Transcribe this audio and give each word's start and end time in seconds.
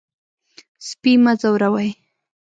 سپي 0.87 1.13
مه 1.23 1.33
ځوروئ. 1.41 1.89